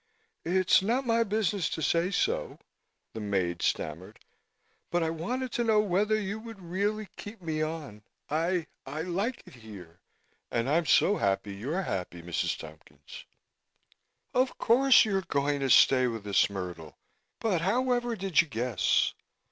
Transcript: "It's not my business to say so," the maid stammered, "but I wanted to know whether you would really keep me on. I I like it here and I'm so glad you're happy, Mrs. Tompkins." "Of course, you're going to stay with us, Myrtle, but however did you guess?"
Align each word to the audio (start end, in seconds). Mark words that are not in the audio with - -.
"It's 0.45 0.81
not 0.81 1.05
my 1.05 1.23
business 1.23 1.69
to 1.69 1.81
say 1.83 2.09
so," 2.09 2.57
the 3.13 3.19
maid 3.19 3.61
stammered, 3.61 4.17
"but 4.89 5.03
I 5.03 5.11
wanted 5.11 5.51
to 5.51 5.63
know 5.63 5.79
whether 5.79 6.19
you 6.19 6.39
would 6.39 6.59
really 6.59 7.09
keep 7.17 7.39
me 7.39 7.61
on. 7.61 8.01
I 8.27 8.65
I 8.83 9.03
like 9.03 9.43
it 9.45 9.53
here 9.57 9.99
and 10.49 10.67
I'm 10.67 10.87
so 10.87 11.19
glad 11.19 11.41
you're 11.45 11.83
happy, 11.83 12.23
Mrs. 12.23 12.57
Tompkins." 12.57 13.25
"Of 14.33 14.57
course, 14.57 15.05
you're 15.05 15.21
going 15.21 15.59
to 15.59 15.69
stay 15.69 16.07
with 16.07 16.25
us, 16.25 16.49
Myrtle, 16.49 16.97
but 17.39 17.61
however 17.61 18.15
did 18.15 18.41
you 18.41 18.47
guess?" 18.47 19.13